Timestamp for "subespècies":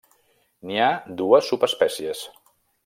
1.53-2.27